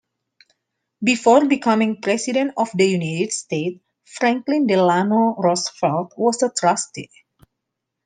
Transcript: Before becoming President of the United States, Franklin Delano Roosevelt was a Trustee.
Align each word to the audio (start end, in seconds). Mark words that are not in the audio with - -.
Before 1.03 1.45
becoming 1.45 2.01
President 2.01 2.55
of 2.57 2.69
the 2.73 2.85
United 2.85 3.31
States, 3.33 3.83
Franklin 4.03 4.65
Delano 4.65 5.35
Roosevelt 5.37 6.13
was 6.17 6.41
a 6.41 6.49
Trustee. 6.49 7.11